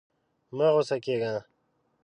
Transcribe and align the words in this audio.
مه 0.55 0.67
غوسه 0.73 0.97
کېږه! 1.05 1.33